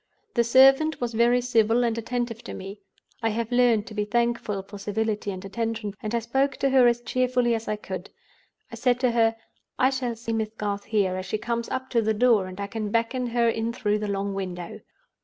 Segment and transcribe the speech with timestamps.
[0.33, 2.79] The servant was very civil and attentive to me.
[3.21, 6.87] I have learned to be thankful for civility and attention, and I spoke to her
[6.87, 8.09] as cheerfully as I could.
[8.71, 9.35] I said to her,
[9.77, 12.65] 'I shall see Miss Garth here, as she comes up to the door, and I
[12.65, 14.79] can beckon her in through the long window.